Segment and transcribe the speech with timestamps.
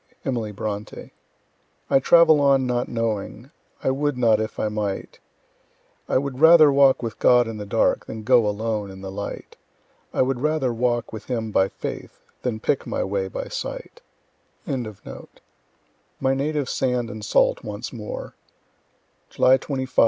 [0.25, 1.11] Emily Bronte.
[1.87, 3.51] I travel on not knowing,
[3.83, 5.19] I would not if I might;
[6.09, 9.57] I would rather walk with God in the dark, Than go alone in the light;
[10.11, 14.01] I would rather walk with Him by faith Than pick my way by sight
[14.65, 18.33] MY NATIVE SAND AND SALT ONCE MORE
[19.29, 19.89] _July 25, '81.